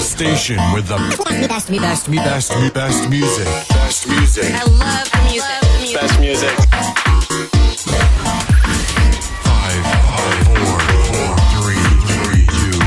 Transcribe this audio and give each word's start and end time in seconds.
The 0.00 0.06
station 0.06 0.56
with 0.72 0.88
the 0.88 0.96
best, 1.46 1.68
me 1.68 1.78
best, 1.78 2.08
me 2.08 2.16
best, 2.16 2.56
me 2.56 2.70
best 2.70 3.10
music. 3.10 3.44
Best 3.68 4.08
music. 4.08 4.44
I 4.48 4.64
love 4.64 5.10
the 5.12 5.20
music. 5.28 6.00
Best 6.00 6.18
music. 6.18 6.56
Five, 9.44 9.82
five, 10.08 10.40
four, 10.48 10.72
four, 11.04 11.36
three, 11.60 11.84
three, 12.16 12.48
two, 12.48 12.80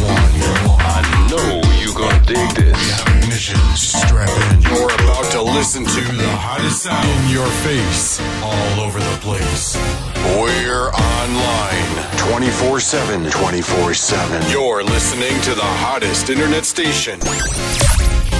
one, 0.00 0.32
one. 0.64 0.80
I 0.80 1.28
know 1.28 1.60
you 1.76 1.92
gonna 1.92 2.24
dig 2.24 2.48
this. 2.56 2.80
Ignition, 3.18 3.60
strap 3.76 4.30
in. 4.50 4.62
You're 4.62 4.94
about 4.94 5.30
to 5.32 5.42
listen 5.42 5.84
to 5.84 6.00
the 6.16 6.30
hottest 6.40 6.84
sound 6.84 7.06
in 7.06 7.28
your 7.34 7.50
face, 7.68 8.18
all 8.42 8.80
over 8.80 8.98
the 8.98 9.16
place. 9.20 9.76
We're 10.24 10.90
online 10.90 12.18
24 12.18 12.80
7. 12.80 13.30
24 13.30 13.94
7. 13.94 14.50
You're 14.50 14.82
listening 14.84 15.40
to 15.42 15.54
the 15.54 15.64
hottest 15.84 16.28
internet 16.30 16.64
station. 16.64 17.18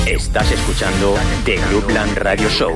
Estás 0.07 0.51
escuchando 0.51 1.15
The 1.45 1.57
Clubland 1.71 2.17
Radio 2.19 2.49
Show 2.51 2.75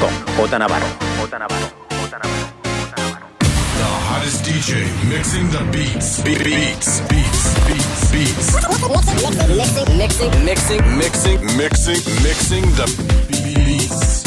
con 0.00 0.10
J 0.36 0.58
Navarro. 0.58 0.86
The 3.78 3.86
hottest 4.08 4.44
DJ 4.44 4.86
mixing 5.08 5.48
the 5.50 5.62
beats. 5.72 6.20
Be- 6.22 6.36
beats, 6.36 7.00
beats, 7.08 7.54
beats, 7.66 8.12
beats. 8.12 8.52
Mixing, 9.96 9.98
mixing, 10.44 10.44
mixing. 10.44 10.96
Mixing, 10.98 11.56
mixing, 11.56 12.22
mixing 12.22 12.64
the 12.76 12.86
beats. 13.28 14.22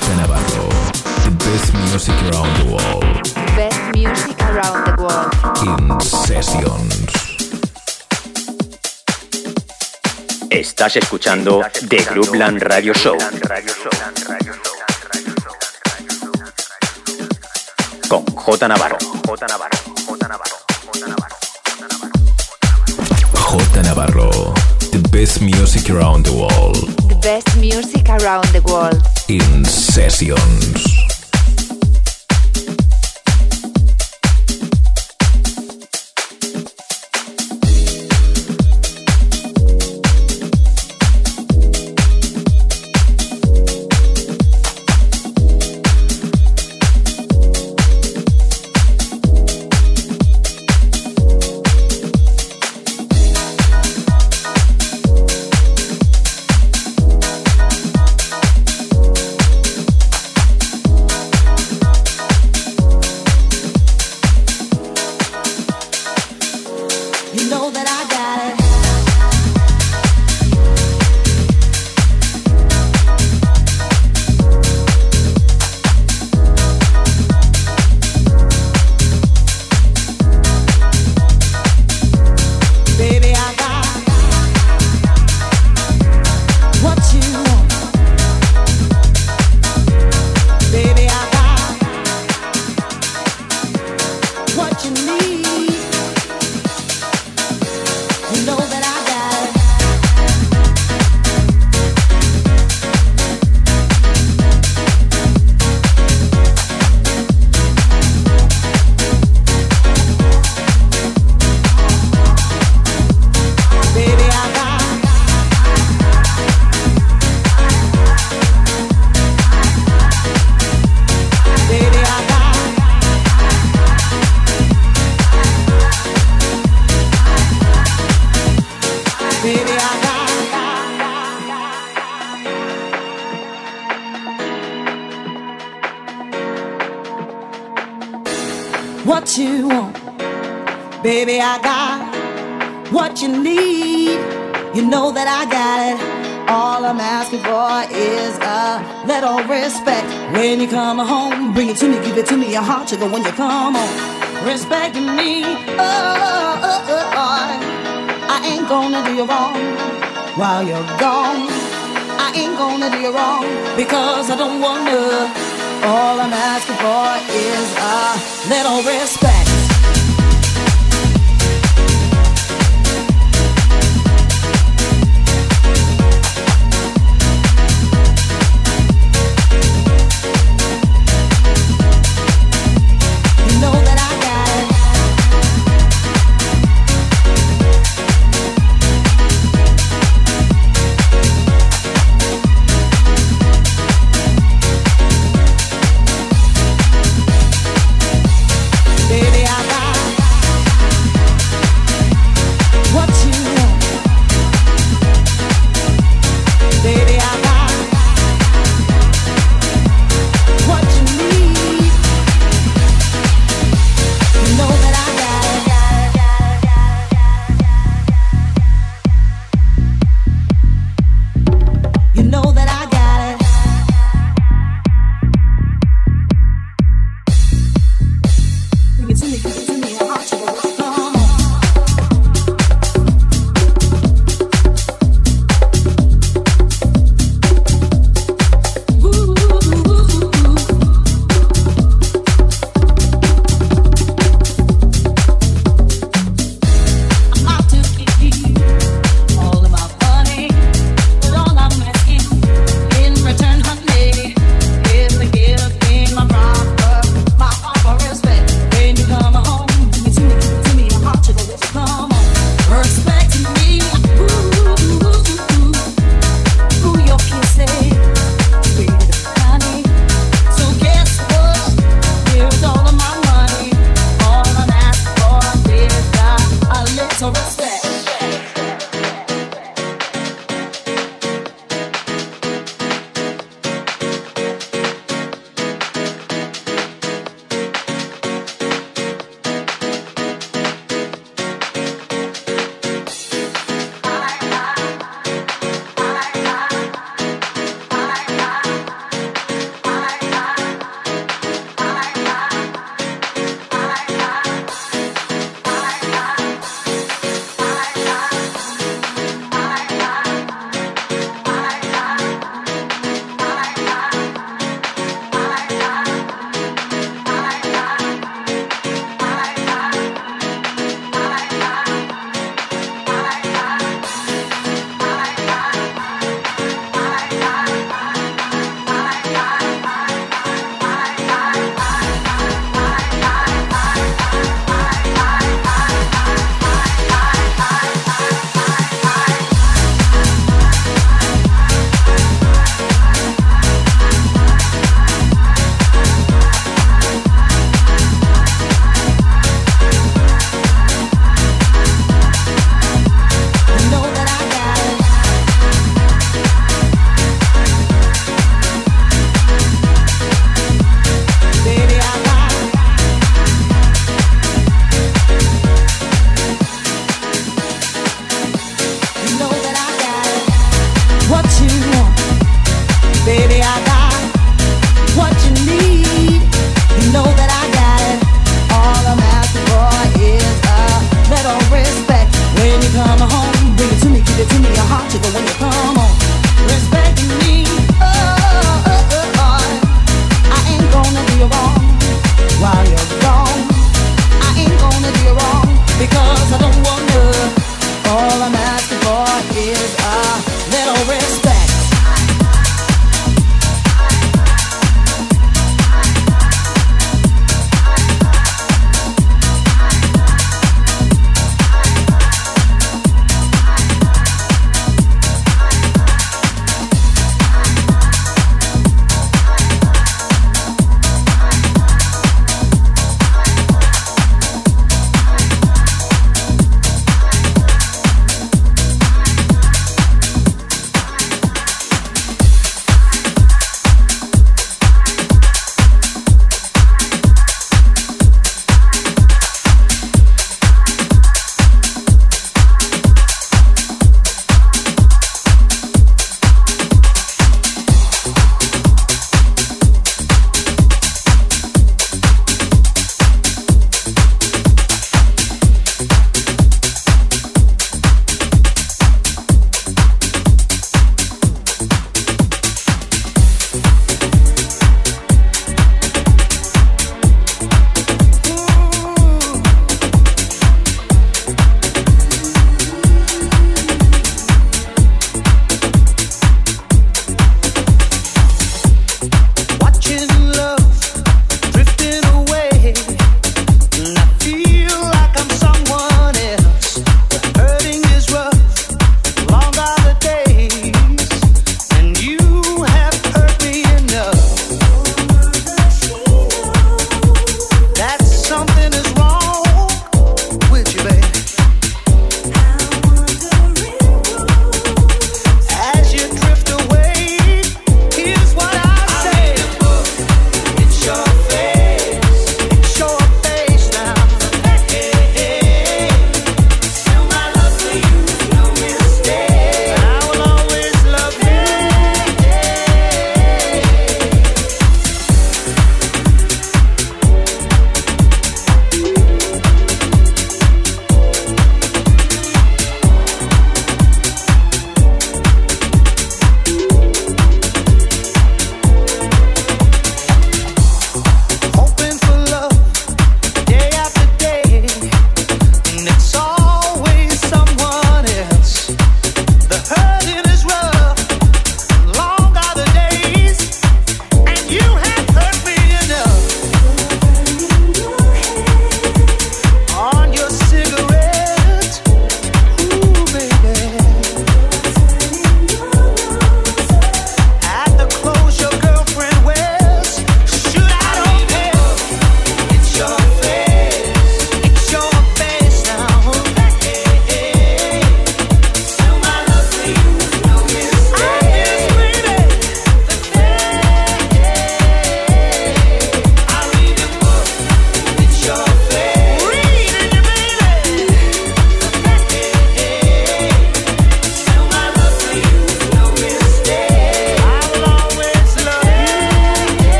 J 0.00 0.16
Navarro. 0.16 1.05
The 1.26 1.32
best 1.32 1.74
music 1.74 2.14
around 2.30 2.54
the 2.56 2.66
world. 2.70 3.02
Best 3.56 3.80
music 3.92 4.38
around 4.42 4.86
the 4.86 4.94
world. 5.02 5.34
In 5.66 6.00
sessions. 6.00 7.10
Estás 10.48 10.94
escuchando 10.94 11.62
The 11.88 11.96
Clubland 11.96 12.62
Radio 12.62 12.94
Show 12.94 13.18
con 18.08 18.24
J 18.24 18.68
Navarro. 18.68 18.96
J 19.26 19.46
Navarro. 23.82 24.54
The 24.92 25.00
best 25.10 25.40
music 25.40 25.90
around 25.90 26.24
the 26.24 26.32
world. 26.32 26.76
The 27.08 27.16
best 27.16 27.56
music 27.56 28.08
around 28.08 28.46
the 28.52 28.62
world. 28.62 29.02
In 29.28 29.64
sessions. 29.64 30.95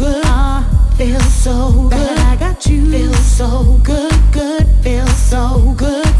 good. 0.00 0.24
I 0.24 0.64
feel 0.96 1.20
so 1.20 1.88
good. 1.90 1.92
That 1.92 2.32
I 2.32 2.36
got 2.36 2.66
you. 2.66 2.90
Feel 2.90 3.12
so 3.12 3.78
good, 3.82 4.12
good. 4.32 4.66
Feel 4.82 5.06
so 5.06 5.74
good. 5.76 6.19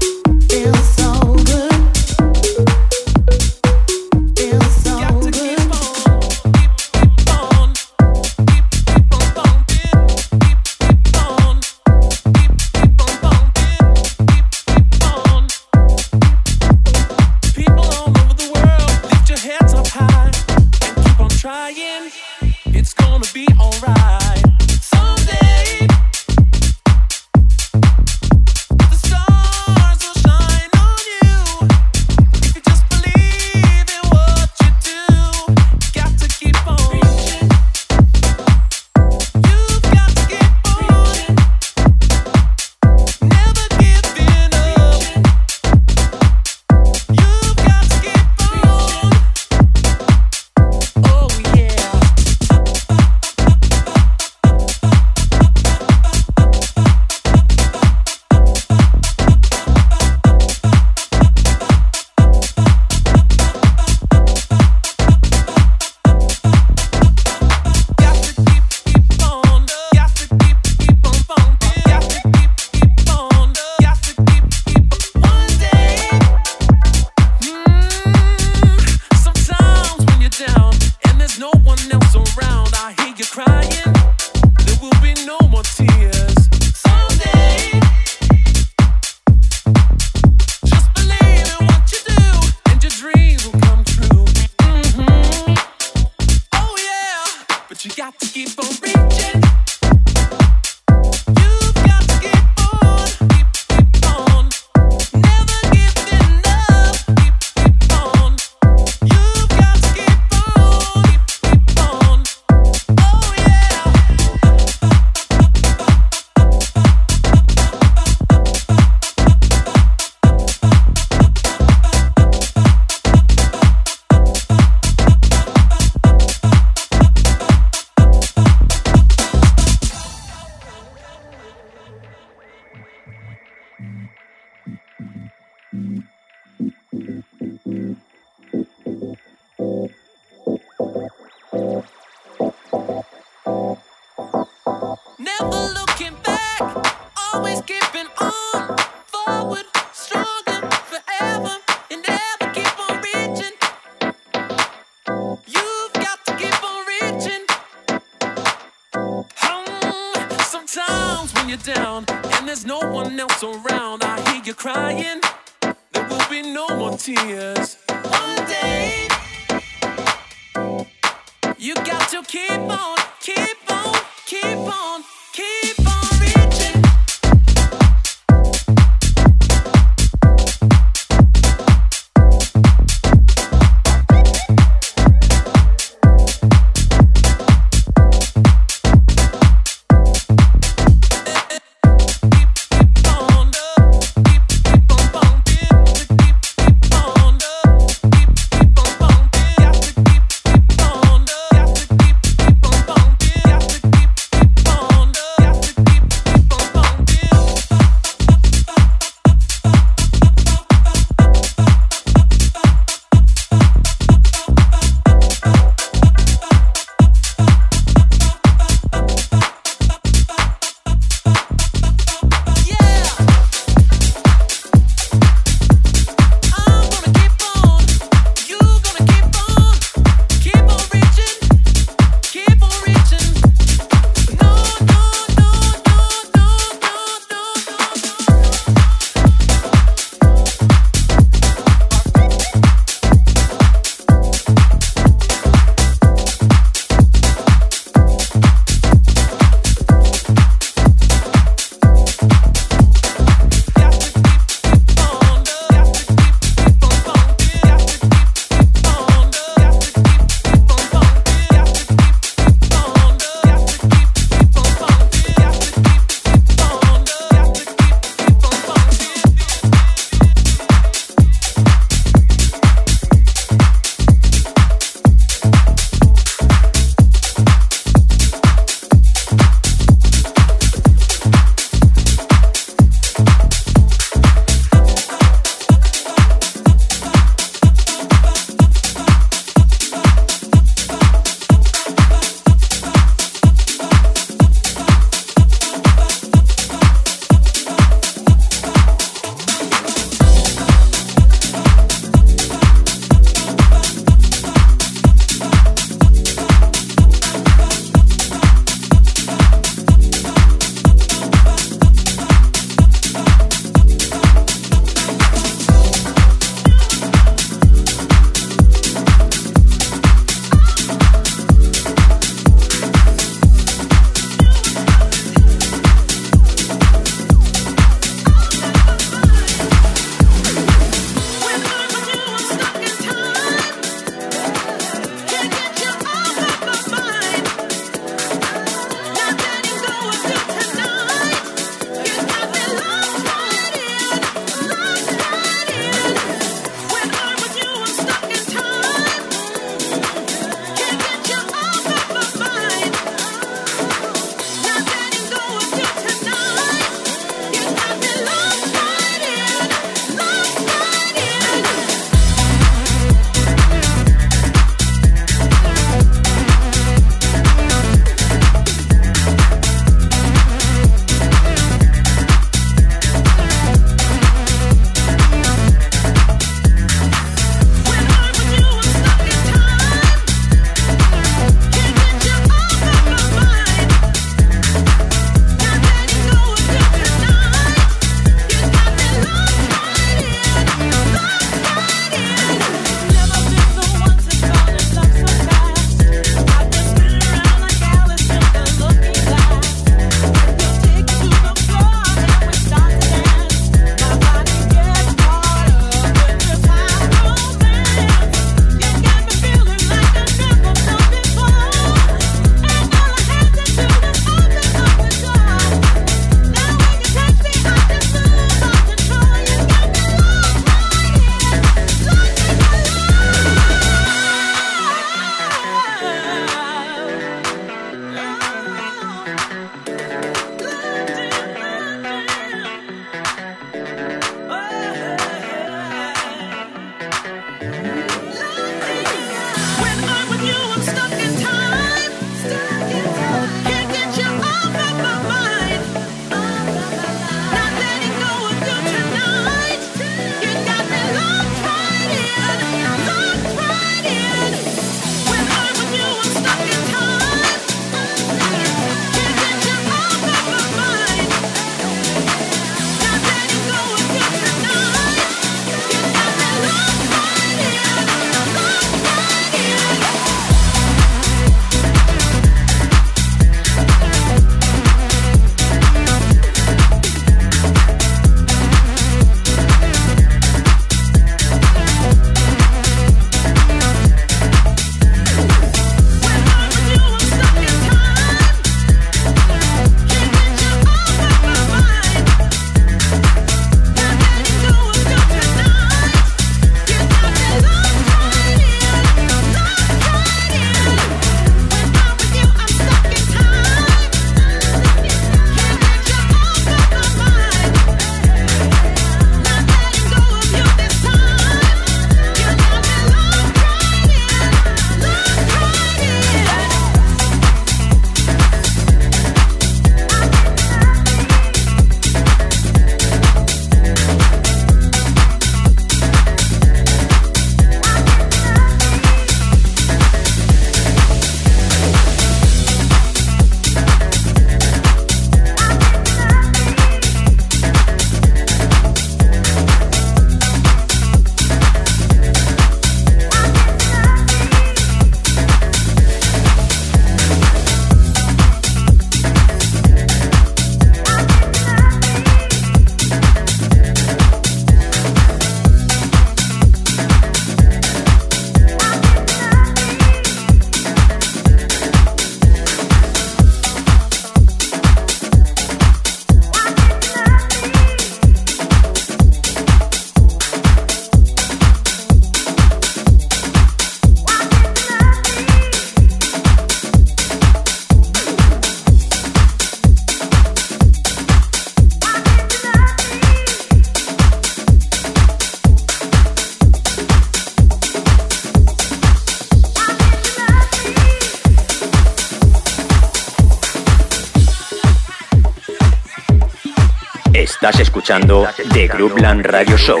Estás 597.32 597.78
escuchando 597.80 598.46
The 598.72 598.88
Groupland 598.88 599.44
Radio 599.44 599.76
Show. 599.76 600.00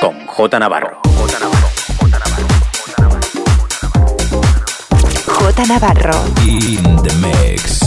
Con 0.00 0.26
J 0.26 0.58
Navarro. 0.58 1.00
J 5.26 5.66
Navarro. 5.66 6.24
In 6.44 6.82
the 7.02 7.14
mix. 7.20 7.85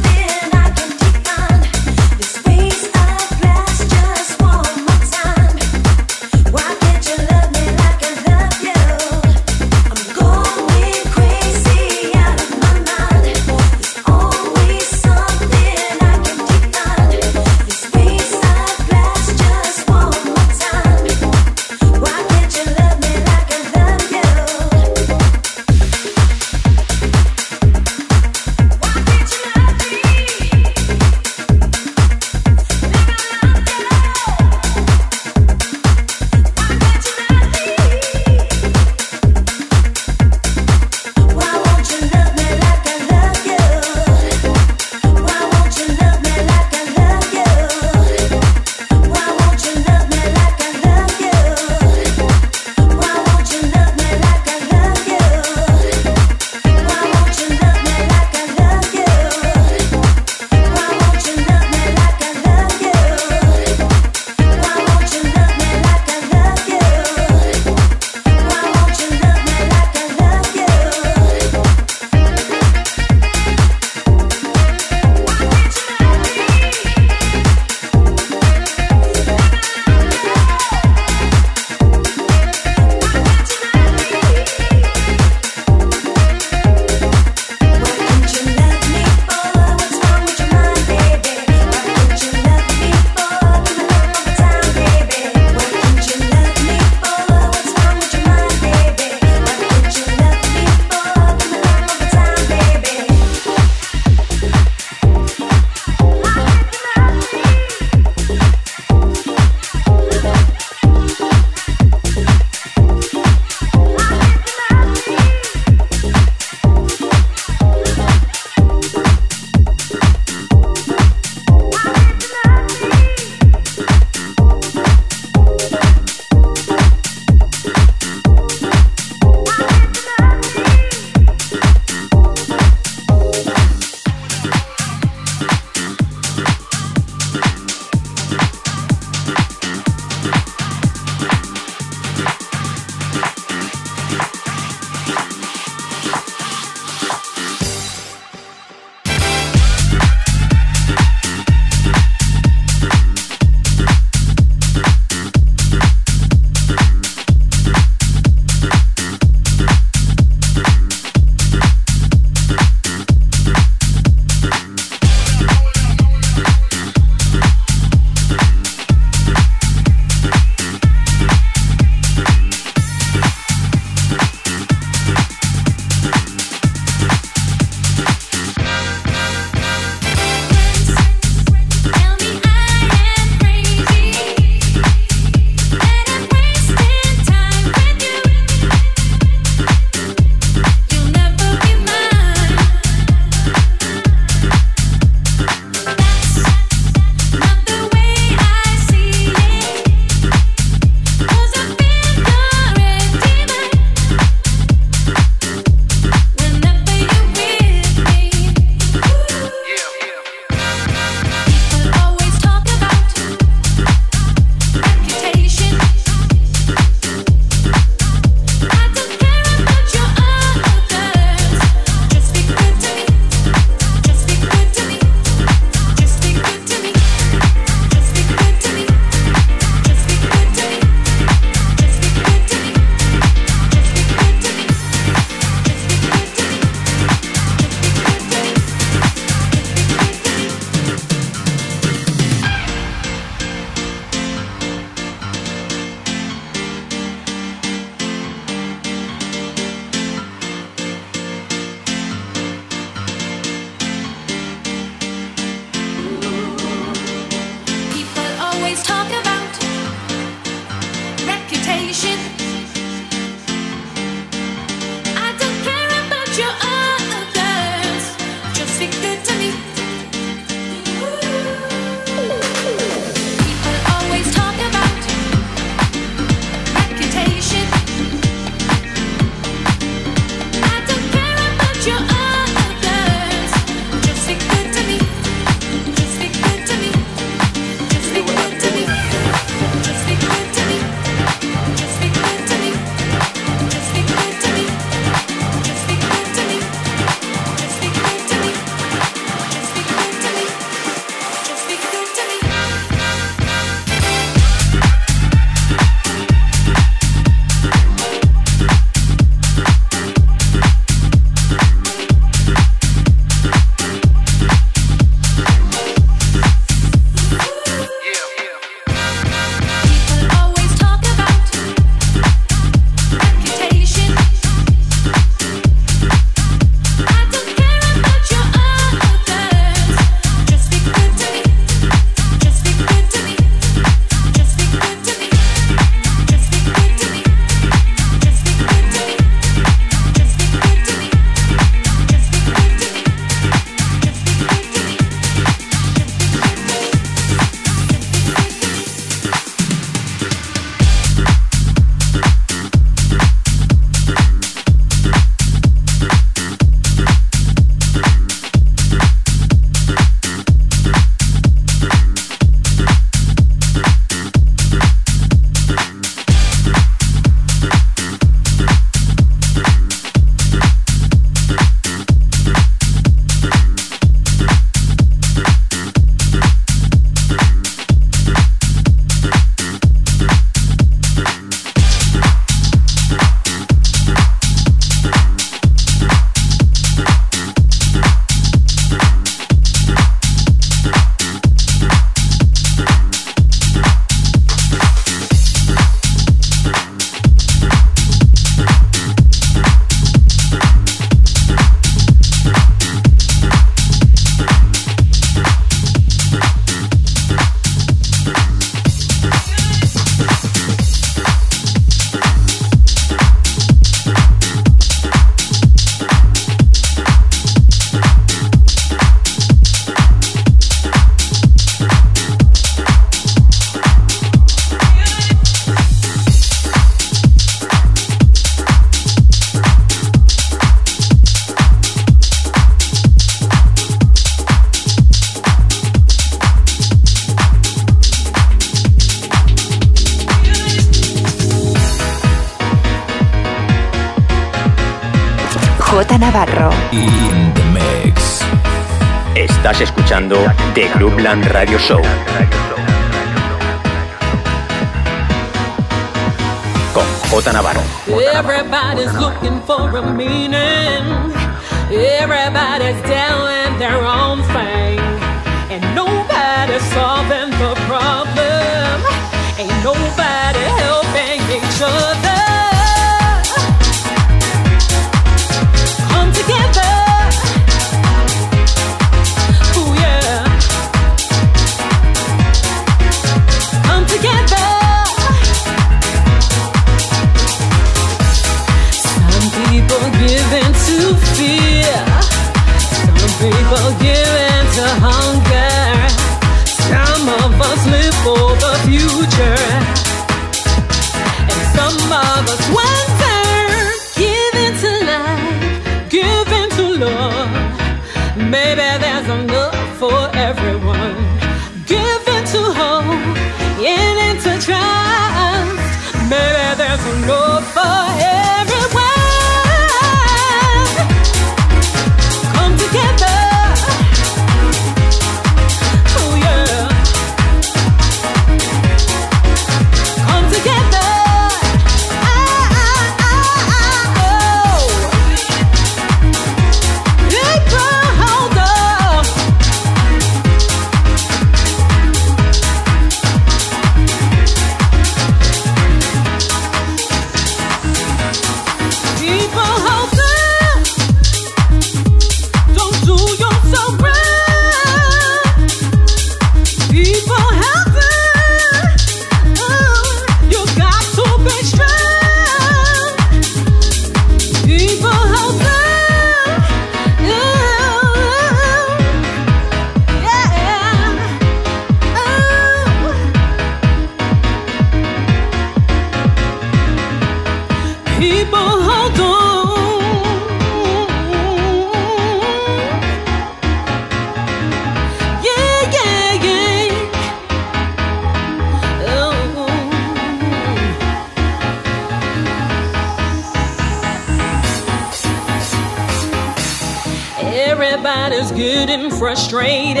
getting 598.56 599.10
frustrated. 599.10 600.00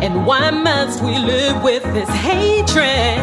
And 0.00 0.24
why 0.24 0.50
must 0.50 1.02
we 1.02 1.18
live 1.18 1.60
with 1.62 1.82
this 1.92 2.08
hatred? 2.08 3.18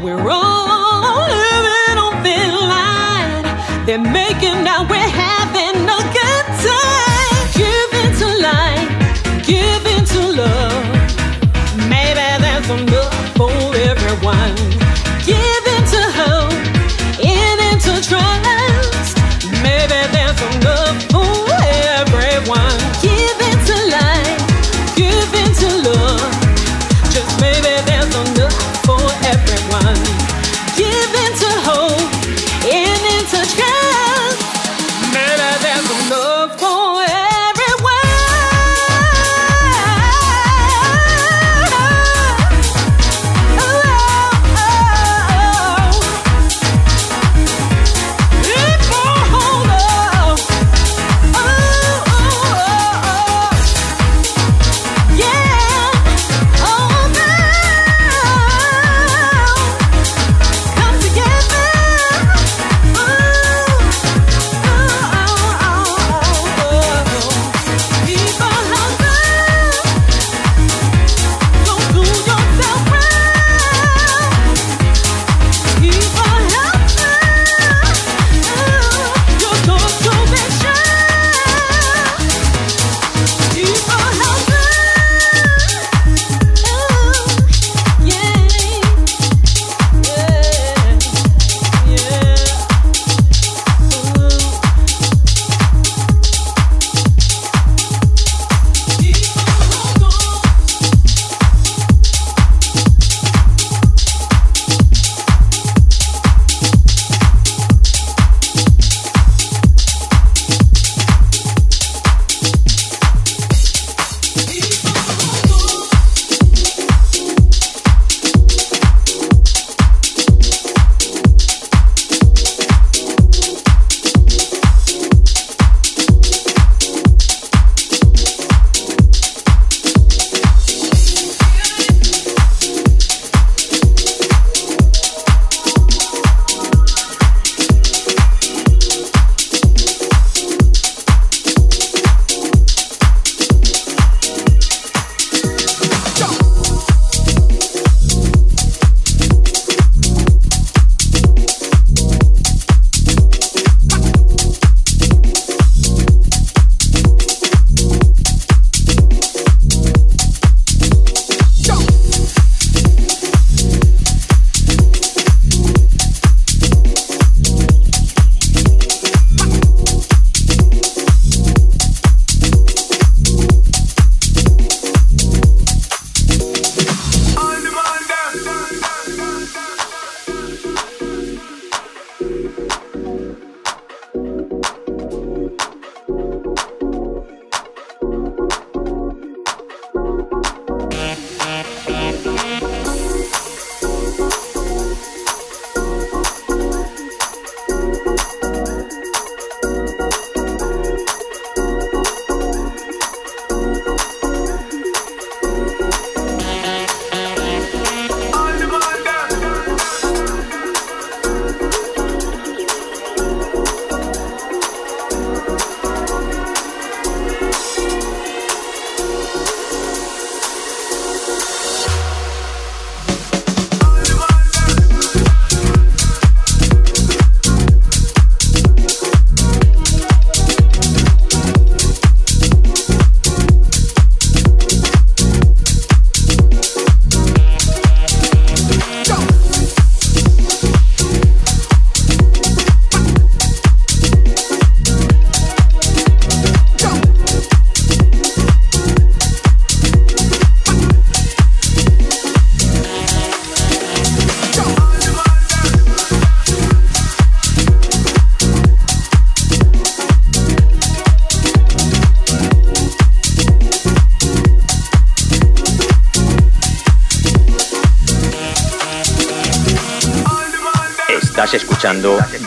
We're 0.00 0.30
all 0.30 1.26
living 1.26 1.98
on 1.98 2.22
thin 2.22 2.52
line. 2.54 3.84
They're 3.84 3.98
making 3.98 4.66
out 4.68 4.88
we're 4.88 4.96
having 4.96 5.82
a 5.98 6.02
good 6.18 6.46
time. 6.70 7.38
Give 7.58 7.90
in 8.02 8.10
to 8.22 8.28
life, 8.48 8.90
give 9.44 9.84
in 9.86 10.04
to 10.04 10.20
love. 10.40 10.84
Maybe 11.90 12.26
there's 12.42 12.70
enough 12.70 13.36
for 13.36 13.50
everyone. 13.74 14.87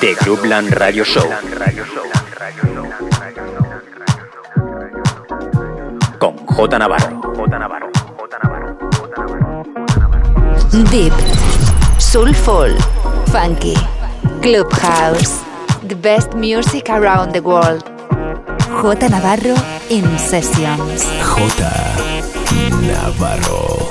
The 0.01 0.15
Clubland 0.15 0.73
Radio 0.73 1.03
Show. 1.03 1.29
Con 6.17 6.35
J 6.47 6.77
Navarro. 6.79 7.21
J 7.35 7.57
Navarro. 7.59 7.91
Deep, 10.89 11.13
Soulful, 11.99 12.75
Funky, 13.27 13.77
Clubhouse. 14.41 15.43
The 15.83 15.95
best 15.95 16.33
music 16.33 16.89
around 16.89 17.33
the 17.33 17.41
world. 17.43 17.83
J 18.81 19.07
Navarro 19.07 19.53
in 19.89 20.17
Sessions. 20.17 21.05
J 21.05 21.45
Navarro. 22.89 23.90